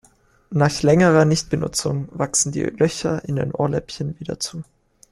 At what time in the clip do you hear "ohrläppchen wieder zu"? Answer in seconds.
3.53-4.63